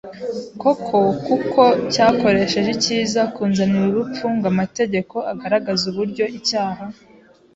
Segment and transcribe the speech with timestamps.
[0.61, 1.61] koko kuko
[1.93, 6.83] cyakoresheje icyiza kunzanira urupfu ngo amategeko agaragaze uburyo icyaha